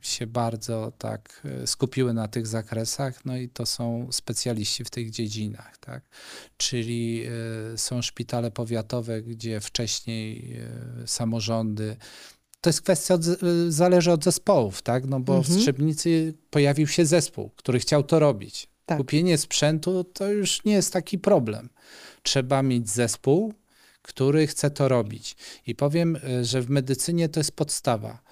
[0.00, 5.10] się bardzo tak e, skupiły na tych zakresach, no i to są specjaliści w tych
[5.10, 6.02] dziedzinach, tak?
[6.56, 7.24] Czyli
[7.74, 10.56] e, są szpitale powiatowe, gdzie wcześniej
[11.06, 11.96] samorządy
[12.60, 13.22] to jest kwestia, od,
[13.68, 15.06] zależy od zespołów, tak?
[15.06, 15.54] No bo mhm.
[15.54, 18.68] w Strzebnicy pojawił się zespół, który chciał to robić.
[18.86, 18.98] Tak.
[18.98, 21.68] Kupienie sprzętu to już nie jest taki problem.
[22.22, 23.54] Trzeba mieć zespół,
[24.06, 25.36] który chce to robić.
[25.66, 28.22] I powiem, e, że w medycynie to jest podstawa.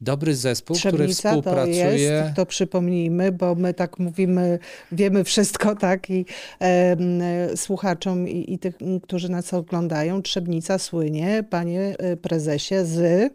[0.00, 1.84] Dobry zespół, Trzebnica który współpracuje.
[1.84, 4.58] To, jest, to przypomnijmy, bo my tak mówimy,
[4.92, 6.26] wiemy wszystko, tak, i
[6.60, 13.32] e, słuchaczom i, i tych, którzy nas oglądają, Trzebnica słynie, panie e, prezesie, z.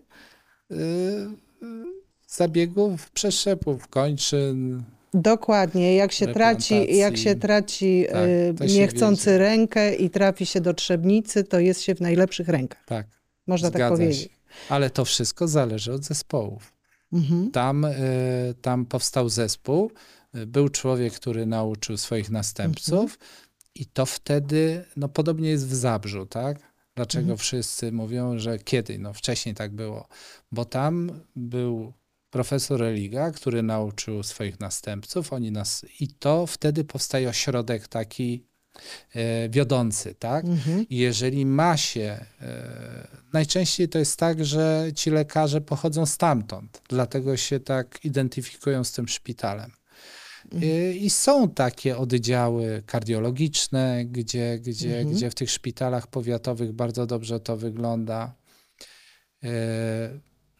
[2.27, 4.83] zabiegów, przeszczepów, kończyn,
[5.15, 8.05] Dokładnie, jak się traci, jak się traci
[8.57, 12.85] tak, y, niechcący rękę i trafi się do trzebnicy, to jest się w najlepszych rękach.
[12.85, 13.07] Tak.
[13.47, 14.21] Można tak powiedzieć.
[14.21, 14.29] Się.
[14.69, 16.73] Ale to wszystko zależy od zespołów.
[17.13, 17.51] Mhm.
[17.51, 17.87] Tam,
[18.61, 19.91] tam powstał zespół.
[20.47, 23.11] Był człowiek, który nauczył swoich następców.
[23.11, 23.19] Mhm.
[23.75, 26.59] I to wtedy, no podobnie jest w Zabrzu, tak?
[26.95, 27.37] Dlaczego mhm.
[27.37, 28.99] wszyscy mówią, że kiedy?
[28.99, 30.07] No wcześniej tak było.
[30.51, 31.93] Bo tam był
[32.35, 38.45] profesor Religa, który nauczył swoich następców, oni nas, i to wtedy powstaje ośrodek taki
[39.13, 40.45] e, wiodący, tak?
[40.45, 40.85] Mhm.
[40.89, 47.37] I jeżeli ma się, e, najczęściej to jest tak, że ci lekarze pochodzą stamtąd, dlatego
[47.37, 49.71] się tak identyfikują z tym szpitalem.
[50.51, 50.93] Mhm.
[50.93, 55.15] I są takie oddziały kardiologiczne, gdzie, gdzie, mhm.
[55.15, 58.35] gdzie w tych szpitalach powiatowych bardzo dobrze to wygląda.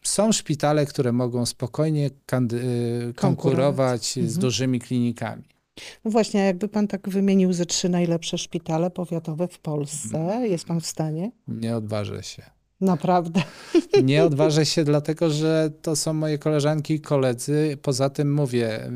[0.06, 4.40] Są szpitale, które mogą spokojnie konkurować, konkurować z mhm.
[4.40, 5.44] dużymi klinikami.
[6.04, 10.44] No właśnie, jakby pan tak wymienił ze trzy najlepsze szpitale powiatowe w Polsce, mhm.
[10.50, 11.30] jest pan w stanie?
[11.48, 12.42] Nie odważę się.
[12.80, 13.42] Naprawdę.
[14.02, 17.78] Nie odważę się, dlatego że to są moje koleżanki i koledzy.
[17.82, 18.90] Poza tym mówię,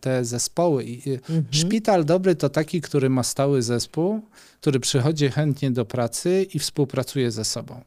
[0.00, 0.84] te zespoły.
[1.06, 1.44] Mhm.
[1.50, 4.20] Szpital dobry to taki, który ma stały zespół,
[4.60, 7.80] który przychodzi chętnie do pracy i współpracuje ze sobą.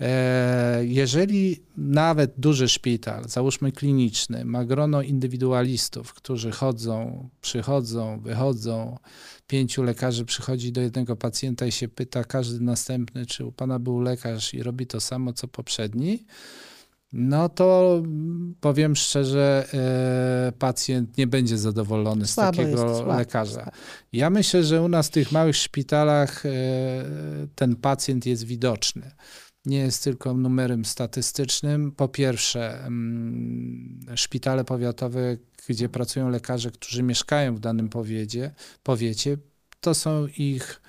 [0.00, 8.98] E, jeżeli nawet duży szpital, załóżmy kliniczny, ma grono indywidualistów, którzy chodzą, przychodzą, wychodzą,
[9.46, 14.00] pięciu lekarzy przychodzi do jednego pacjenta i się pyta każdy następny, czy u pana był
[14.00, 16.24] lekarz i robi to samo co poprzedni,
[17.12, 18.02] no to
[18.60, 23.70] powiem szczerze, e, pacjent nie będzie zadowolony z słabo takiego jest, lekarza.
[24.12, 26.50] Ja myślę, że u nas w tych małych szpitalach e,
[27.54, 29.10] ten pacjent jest widoczny
[29.66, 31.92] nie jest tylko numerem statystycznym.
[31.92, 35.36] Po pierwsze, mm, szpitale powiatowe,
[35.68, 39.36] gdzie pracują lekarze, którzy mieszkają w danym powiecie, powiecie
[39.80, 40.80] to są ich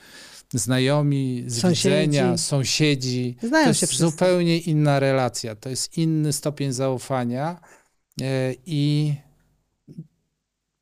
[0.53, 1.89] znajomi z sąsiedzi.
[1.89, 3.35] widzenia, sąsiedzi.
[3.43, 3.97] Znają to jest wszyscy.
[3.97, 7.59] zupełnie inna relacja, to jest inny stopień zaufania
[8.21, 9.13] e, i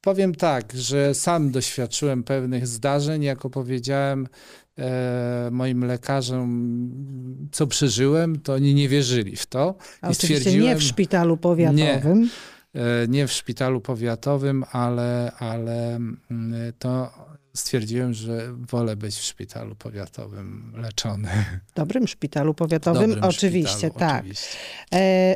[0.01, 4.29] powiem tak, że sam doświadczyłem pewnych zdarzeń, jako powiedziałem, e,
[5.51, 9.75] moim lekarzom, co przeżyłem, to oni nie wierzyli w to.
[10.01, 12.29] A I oczywiście nie w szpitalu powiatowym.
[12.73, 17.11] Nie, e, nie w szpitalu powiatowym, ale, ale mm, to
[17.55, 21.29] stwierdziłem, że wolę być w szpitalu powiatowym leczony.
[21.75, 24.19] Dobrym szpitalu powiatowym, Dobrym oczywiście, szpitalu, tak.
[24.19, 24.57] Oczywiście.
[24.93, 25.35] E,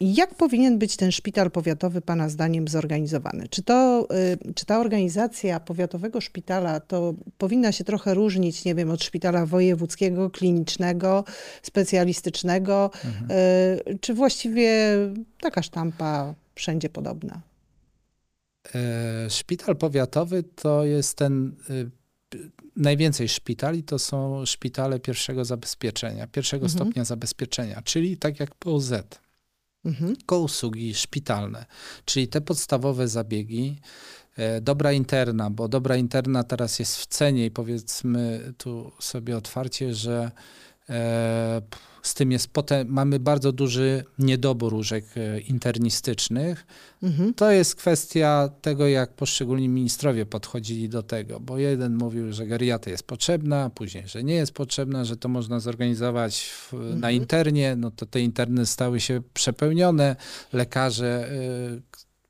[0.00, 3.48] jak powinien być ten szpital powiatowy Pana zdaniem zorganizowany?
[3.48, 4.08] Czy, to,
[4.48, 9.46] y, czy ta organizacja powiatowego szpitala to powinna się trochę różnić, nie wiem, od szpitala
[9.46, 11.24] wojewódzkiego, klinicznego,
[11.62, 13.30] specjalistycznego, mhm.
[13.30, 14.96] Y, czy właściwie
[15.40, 17.40] taka sztampa wszędzie podobna?
[18.74, 21.90] E, szpital powiatowy to jest ten y,
[22.76, 26.78] najwięcej szpitali to są szpitale pierwszego zabezpieczenia, pierwszego mhm.
[26.78, 28.92] stopnia zabezpieczenia, czyli tak jak POZ
[29.86, 30.16] mhm.
[30.30, 31.66] usługi szpitalne,
[32.04, 33.78] czyli te podstawowe zabiegi,
[34.36, 39.94] e, dobra interna, bo dobra interna teraz jest w cenie i powiedzmy tu sobie otwarcie,
[39.94, 40.30] że
[42.06, 46.66] z tym jest potem, mamy bardzo duży niedobór łóżek e, internistycznych.
[47.02, 47.34] Mhm.
[47.34, 52.92] To jest kwestia tego, jak poszczególni ministrowie podchodzili do tego, bo jeden mówił, że geriatria
[52.92, 57.00] jest potrzebna, później, że nie jest potrzebna, że to można zorganizować w, mhm.
[57.00, 60.16] na internie, no to te interny stały się przepełnione,
[60.52, 61.82] lekarze y,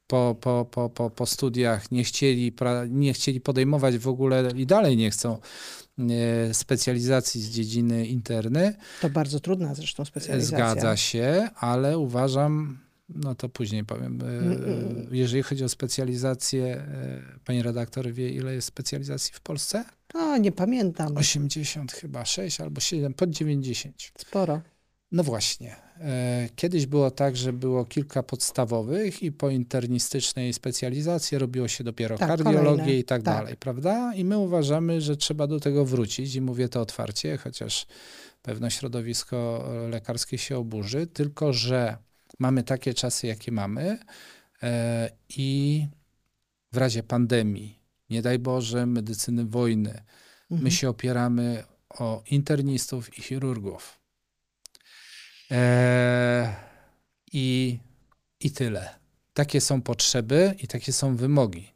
[0.07, 2.53] po, po, po, po, po studiach nie chcieli,
[2.88, 5.86] nie chcieli podejmować w ogóle i dalej nie chcą E,
[6.53, 8.75] specjalizacji z dziedziny interny.
[9.01, 10.71] To bardzo trudna zresztą specjalizacja.
[10.75, 12.79] Zgadza się, ale uważam,
[13.09, 18.69] no to później powiem, e, jeżeli chodzi o specjalizację, e, pani redaktor wie, ile jest
[18.69, 19.85] specjalizacji w Polsce?
[20.15, 21.17] No, nie pamiętam.
[21.17, 24.13] 80 chyba, 6 albo 7, pod 90.
[24.19, 24.61] Sporo.
[25.13, 25.86] No właśnie.
[26.01, 32.19] E, kiedyś było tak, że było kilka podstawowych i po internistycznej specjalizacji robiło się dopiero
[32.19, 32.95] tak, kardiologię kolejne.
[32.95, 34.15] i tak, tak, dalej, prawda?
[34.15, 37.87] I my uważamy, że trzeba do tego wrócić i mówię to otwarcie, chociaż
[38.43, 41.97] pewne środowisko lekarskie się oburzy, tylko że
[42.39, 43.99] mamy takie czasy, jakie mamy
[44.63, 45.87] e, i
[46.73, 47.81] w razie pandemii,
[48.11, 50.03] nie daj Boże, medycyny wojny,
[50.51, 50.63] mhm.
[50.63, 54.06] my się opieramy o internistów i chirurgów
[55.51, 56.55] E,
[57.33, 57.79] i,
[58.41, 58.89] I tyle.
[59.35, 61.73] Takie są potrzeby i takie są wymogi.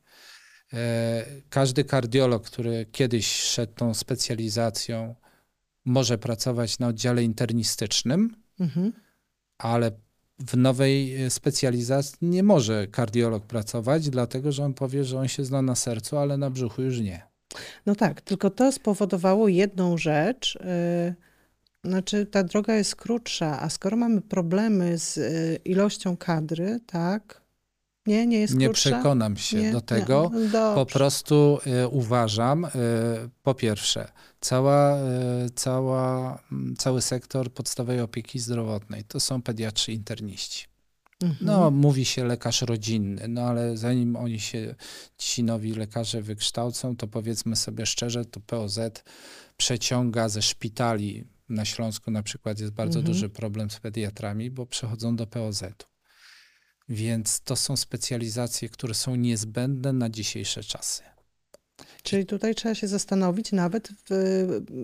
[0.73, 5.15] E, każdy kardiolog, który kiedyś szedł tą specjalizacją,
[5.85, 8.93] może pracować na oddziale internistycznym, mhm.
[9.59, 9.91] ale
[10.39, 15.63] w nowej specjalizacji nie może kardiolog pracować, dlatego że on powie, że on się zna
[15.63, 17.23] na sercu, ale na brzuchu już nie.
[17.87, 20.59] No tak, tylko to spowodowało jedną rzecz.
[20.61, 21.30] Yy
[21.85, 27.41] Znaczy, ta droga jest krótsza, a skoro mamy problemy z y, ilością kadry, tak?
[28.07, 28.91] Nie, nie jest Nie krótsza?
[28.91, 29.73] przekonam się Nie?
[29.73, 30.31] do tego.
[30.53, 32.69] No Po prostu y, uważam, y,
[33.43, 40.67] po pierwsze, cała, y, cała, mm, cały sektor podstawowej opieki zdrowotnej to są pediatrzy interniści.
[41.23, 41.47] Mhm.
[41.47, 44.75] No, mówi się lekarz rodzinny, no ale zanim oni się,
[45.19, 48.79] ci nowi lekarze wykształcą, to powiedzmy sobie szczerze, to POZ
[49.57, 51.25] przeciąga ze szpitali.
[51.51, 53.15] Na Śląsku na przykład jest bardzo Mhm.
[53.15, 55.67] duży problem z pediatrami, bo przechodzą do POZ-u.
[56.89, 61.03] Więc to są specjalizacje, które są niezbędne na dzisiejsze czasy.
[62.03, 64.11] Czyli tutaj trzeba się zastanowić nawet w,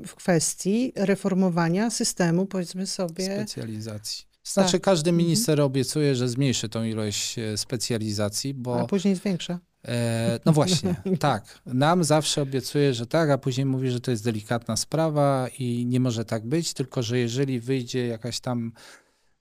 [0.07, 3.24] w kwestii reformowania systemu, powiedzmy sobie.
[3.24, 4.24] Specjalizacji.
[4.44, 4.83] Znaczy, Tak.
[4.83, 5.24] każdy Mhm.
[5.26, 8.81] minister obiecuje, że zmniejszy tą ilość e, specjalizacji, bo.
[8.81, 9.59] A później zwiększa.
[9.87, 11.61] E, no właśnie, tak.
[11.66, 16.01] Nam zawsze obiecuje, że tak, a później mówi, że to jest delikatna sprawa i nie
[16.01, 18.72] może tak być, tylko że jeżeli wyjdzie jakaś tam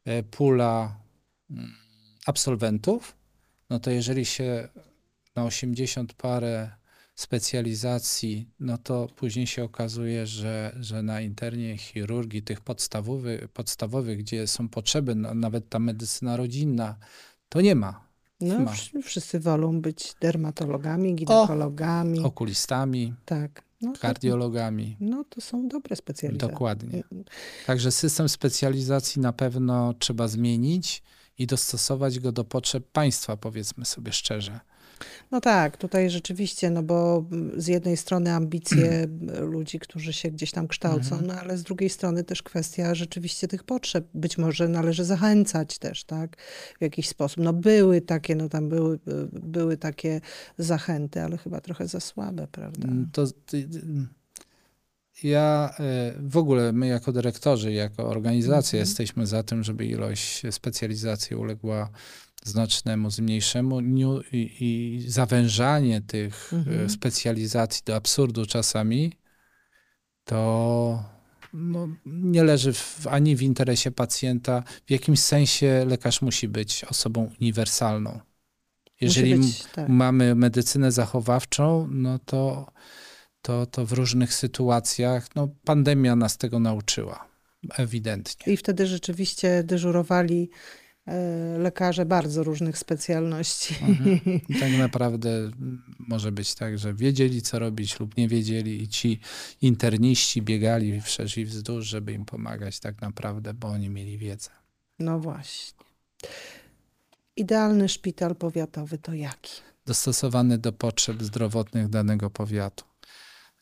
[0.06, 1.00] e, pula
[1.50, 1.74] mm,
[2.26, 3.16] absolwentów,
[3.70, 4.70] no to jeżeli się
[5.36, 6.70] na 80 parę
[7.16, 14.48] specjalizacji, no to później się okazuje, że, że na internie chirurgii tych podstawowych, podstawowych, gdzie
[14.48, 16.98] są potrzeby, no, nawet ta medycyna rodzinna,
[17.50, 18.05] to nie ma.
[18.42, 18.72] No, Ma.
[19.04, 22.20] wszyscy wolą być dermatologami, ginekologami.
[22.20, 23.64] Okulistami, tak.
[23.82, 24.98] No, to, kardiologami.
[25.00, 26.50] no to są dobre specjalizacje.
[26.50, 27.04] Dokładnie.
[27.66, 31.04] Także system specjalizacji na pewno trzeba zmienić
[31.38, 34.60] i dostosować go do potrzeb państwa, powiedzmy sobie szczerze.
[35.32, 40.32] No tak, tutaj rzeczywiście, no bo mm, z jednej strony ambicje mm, ludzi, którzy się
[40.32, 41.26] gdzieś tam kształcą, Mhm.
[41.28, 44.08] no ale z drugiej strony też kwestia rzeczywiście tych potrzeb.
[44.14, 46.38] Być może należy zachęcać też, tak,
[46.80, 47.44] w jakiś sposób.
[47.44, 49.00] No były takie, no tam były, y,
[49.32, 50.22] były takie
[50.58, 52.88] zachęty, ale chyba trochę za słabe, prawda?
[52.88, 53.68] Mm, To, ty-
[55.24, 58.88] ja e, w ogóle, my jako dyrektorzy, jako organizacja Mhm.
[58.90, 61.90] jesteśmy za tym, żeby ilość specjalizacji uległa
[62.46, 66.90] znacznemu zmniejszeniu i, i zawężanie tych e, Mhm.
[66.90, 69.14] specjalizacji do absurdu czasami,
[70.24, 71.04] to
[71.54, 74.64] no, nie leży w, ani w interesie pacjenta.
[74.86, 78.20] W jakimś sensie lekarz musi być osobą uniwersalną.
[79.02, 79.90] Jeżeli być, tak.
[79.90, 82.72] mamy medycynę zachowawczą, no to,
[83.42, 87.28] to, to w różnych sytuacjach, no pandemia nas tego nauczyła,
[87.78, 88.54] ewidentnie.
[88.54, 90.50] I wtedy rzeczywiście dyżurowali
[91.58, 93.76] lekarze bardzo różnych specjalności.
[93.82, 94.20] Mhm.
[94.50, 95.52] I tak naprawdę
[96.00, 99.20] może być tak, że wiedzieli, co robić lub nie wiedzieli i ci
[99.62, 104.50] interniści biegali wszerz i wzdłuż, żeby im pomagać tak naprawdę, bo oni mieli wiedzę.
[105.00, 105.86] No właśnie.
[107.36, 109.52] Idealny szpital powiatowy to jaki?
[109.86, 112.86] Dostosowany do potrzeb zdrowotnych danego powiatu.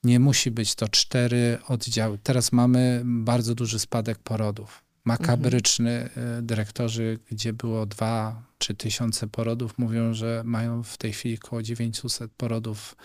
[0.04, 2.18] Nie musi być to cztery oddziały.
[2.18, 4.84] Teraz mamy bardzo duży spadek porodów.
[5.06, 6.10] Makabryczny.
[6.40, 11.64] Y, Dyrektorzy, gdzie było dwa, trzy tysiące porodów, mówią, że mają w tej chwili około
[11.64, 12.96] 900 porodów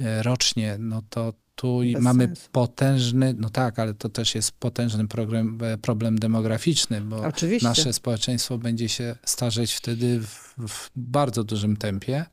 [0.00, 0.76] y, rocznie.
[0.78, 2.48] No to tu Bez mamy sensu.
[2.52, 7.68] potężny, no tak, ale to też jest potężny problem, problem demograficzny, bo Oczywiście.
[7.68, 12.24] nasze społeczeństwo będzie się starzeć wtedy w, w bardzo dużym tempie.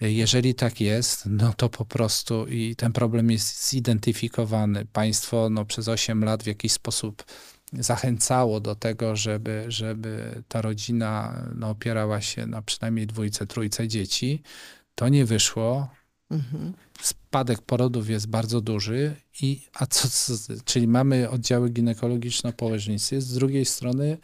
[0.00, 4.84] Jeżeli tak jest, no to po prostu i ten problem jest zidentyfikowany.
[4.84, 7.24] Państwo no, przez 8 lat w jakiś sposób
[7.72, 14.42] zachęcało do tego, żeby, żeby ta rodzina no, opierała się na przynajmniej dwójce, trójce dzieci.
[14.94, 15.88] To nie wyszło.
[16.30, 16.72] Mhm.
[17.02, 23.64] Spadek porodów jest bardzo duży, i, a co, co, czyli mamy oddziały ginekologiczno-położnicy, z drugiej
[23.64, 24.18] strony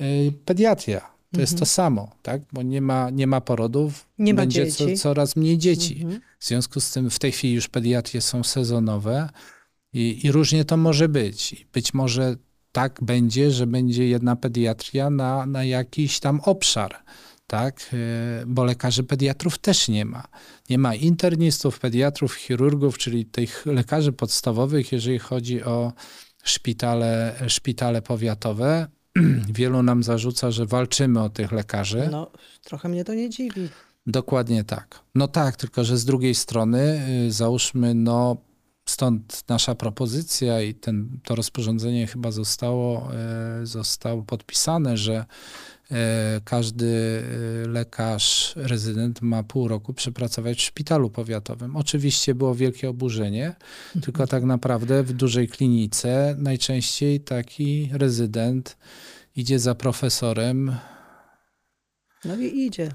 [0.00, 1.12] y, pediatria.
[1.32, 2.42] To jest to samo, tak?
[2.52, 4.96] Bo nie ma, nie ma porodów, Nie ma będzie dzieci.
[4.96, 6.02] Co, coraz mniej dzieci.
[6.02, 6.20] Mhm.
[6.38, 9.28] W związku z tym w tej chwili już pediatrie są sezonowe
[9.92, 11.66] i, i różnie to może być.
[11.72, 12.36] Być może
[12.72, 16.96] tak będzie, że będzie jedna pediatria na, na jakiś tam obszar,
[17.46, 17.90] tak?
[17.92, 20.22] E, Bo lekarzy pediatrów też nie ma.
[20.70, 25.92] Nie ma internistów, pediatrów, chirurgów, czyli tych lekarzy podstawowych, jeżeli chodzi o
[26.44, 28.86] szpitale, szpitale powiatowe.
[29.58, 32.08] Wielu nam zarzuca, że walczymy o tych lekarzy.
[32.10, 32.30] No,
[32.64, 33.68] trochę mnie to nie dziwi.
[34.06, 35.00] Dokładnie tak.
[35.14, 38.36] No tak, tylko że z drugiej strony y, załóżmy, no
[38.84, 43.08] stąd nasza propozycja i ten, to rozporządzenie chyba zostało,
[43.62, 45.24] y, zostało podpisane, że
[45.90, 45.94] y,
[46.44, 51.76] każdy y, lekarz, rezydent ma pół roku przepracować w szpitalu powiatowym.
[51.76, 53.54] Oczywiście było wielkie oburzenie,
[54.02, 58.76] tylko tak naprawdę w dużej klinice najczęściej taki rezydent
[59.36, 60.76] idzie za profesorem
[62.24, 62.92] No i idzie.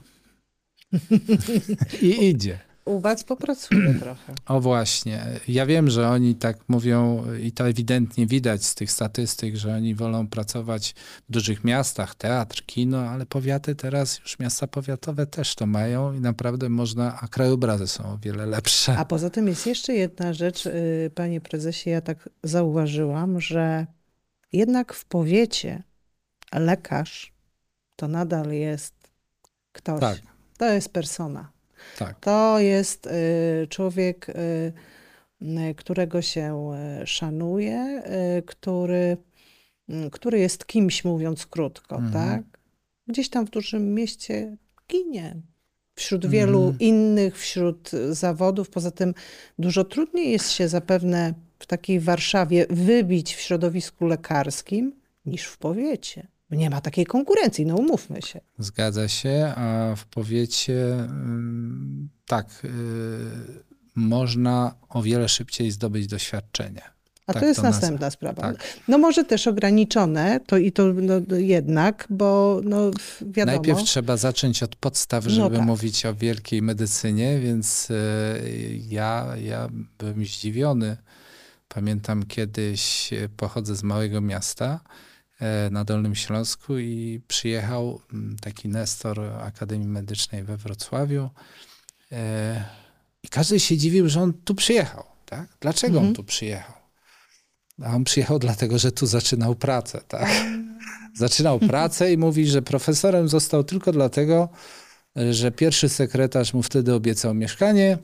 [2.02, 2.60] i idzie.
[2.88, 4.34] U was popracuje trochę.
[4.46, 5.26] O właśnie.
[5.48, 9.96] Ja wiem, że oni tak mówią i to ewidentnie widać z tych statystyk, że oni
[9.96, 10.96] wolą pracować
[11.30, 16.20] w dużych miastach, teatr, kino, ale powiaty teraz, już miasta powiatowe też to mają i
[16.20, 18.98] naprawdę można, a krajobrazy są o wiele lepsze.
[18.98, 23.88] A poza tym jest jeszcze jedna rzecz, y, panie prezesie, ja tak zauważyłam, że
[24.54, 25.84] jednak w powiecie
[26.54, 27.34] lekarz
[27.96, 28.94] to nadal jest
[29.72, 30.00] ktoś.
[30.00, 30.18] Tak.
[30.58, 31.57] To jest persona.
[31.98, 32.20] Tak.
[32.20, 34.34] To jest y, człowiek, y,
[35.70, 36.74] y, którego się
[37.06, 38.04] szanuje,
[38.46, 39.18] który,
[40.12, 42.14] który jest kimś, mówiąc krótko, Mhm.
[42.14, 42.60] tak?
[43.08, 44.58] Gdzieś tam w dużym mieście
[44.92, 45.36] ginie.
[45.96, 46.80] Wśród wielu Mhm.
[46.80, 48.70] innych, wśród zawodów.
[48.70, 49.14] Poza tym
[49.60, 54.94] dużo trudniej jest się zapewne w takiej Warszawie wybić w środowisku lekarskim
[55.26, 56.28] niż w powiecie.
[56.52, 58.42] Nie ma takiej konkurencji, no umówmy się.
[58.60, 62.70] Zgadza się, a w powiecie ym, tak, y,
[63.96, 66.82] można o wiele szybciej zdobyć doświadczenie.
[67.28, 68.42] A Tak to jest to następna sprawa.
[68.42, 68.64] Tak.
[68.88, 72.92] No może też ograniczone, to i to no, jednak, bo no
[73.22, 73.58] wiadomo.
[73.58, 75.66] Najpierw trzeba zacząć od podstaw, No żeby tak.
[75.66, 79.70] mówić o wielkiej medycynie, więc y, ja, ja
[80.00, 80.98] byłem zdziwiony.
[81.70, 84.80] Pamiętam kiedyś e, pochodzę z małego miasta
[85.72, 91.30] na Dolnym Śląsku i przyjechał mm, taki nestor Akademii Medycznej we Wrocławiu
[92.12, 92.64] e,
[93.24, 95.04] i każdy się dziwił, że on tu przyjechał.
[95.26, 95.48] Tak?
[95.60, 96.08] Dlaczego Mhm.
[96.08, 96.76] on tu przyjechał?
[97.84, 100.02] A on przyjechał dlatego, że tu zaczynał pracę.
[100.08, 100.30] Tak?
[101.16, 104.50] Zaczynał pracę i mówi, że profesorem został tylko dlatego,
[105.32, 107.98] że pierwszy sekretarz mu wtedy obiecał mieszkanie.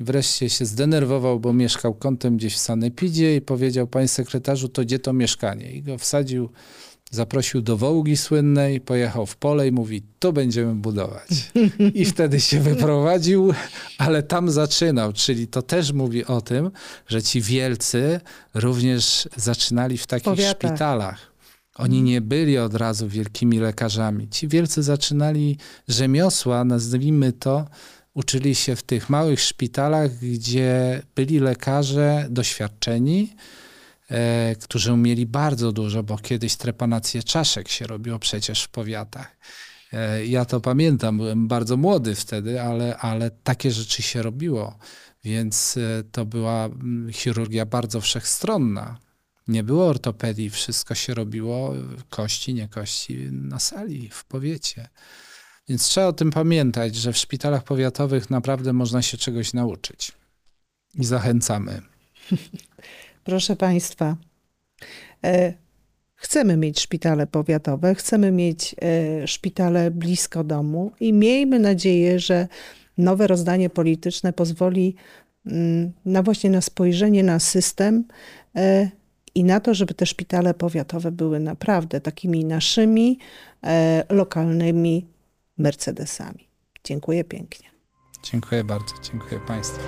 [0.00, 4.82] I wreszcie się zdenerwował, bo mieszkał kątem gdzieś w Sanepidzie i powiedział, panie sekretarzu, to
[4.82, 5.72] gdzie to mieszkanie?
[5.72, 6.50] I go wsadził,
[7.10, 11.28] zaprosił do Wołgi słynnej, pojechał w pole i mówi, to będziemy budować.
[11.94, 13.52] I wtedy się wyprowadził,
[13.98, 16.70] ale tam zaczynał, czyli to też mówi o tym,
[17.06, 18.20] że ci wielcy
[18.54, 20.70] również zaczynali w takich powiatach.
[20.70, 21.38] szpitalach.
[21.74, 24.28] Oni nie byli od razu wielkimi lekarzami.
[24.28, 25.56] Ci wielcy zaczynali
[25.88, 27.66] rzemiosła, nazwijmy to,
[28.18, 33.36] uczyli się w tych małych szpitalach, gdzie byli lekarze doświadczeni,
[34.10, 39.36] e, którzy umieli bardzo dużo, bo kiedyś trepanację czaszek się robiło przecież w powiatach.
[39.92, 44.78] E, ja to pamiętam, byłem bardzo młody wtedy, ale, ale takie rzeczy się robiło,
[45.24, 48.98] więc e, to była mm, chirurgia bardzo wszechstronna.
[49.48, 51.74] Nie było ortopedii, wszystko się robiło,
[52.10, 54.88] kości, nie kości, na sali, w powiecie.
[55.68, 60.12] Więc trzeba o tym pamiętać, że w szpitalach powiatowych naprawdę można się czegoś nauczyć.
[60.94, 61.80] I zachęcamy.
[63.24, 64.16] Proszę Państwa,
[65.24, 65.52] e,
[66.14, 72.48] chcemy mieć szpitale powiatowe, chcemy mieć e, szpitale blisko domu i miejmy nadzieję, że
[72.98, 74.94] nowe rozdanie polityczne pozwoli
[75.46, 78.04] mm, na właśnie na spojrzenie na system
[78.56, 78.90] e,
[79.34, 83.18] i na to, żeby te szpitale powiatowe były naprawdę takimi naszymi
[84.08, 85.06] lokalnymi
[85.58, 86.48] Mercedesami.
[86.84, 87.70] Dziękuję pięknie.
[88.22, 88.94] Dziękuję bardzo.
[89.02, 89.80] Dziękuję Państwu.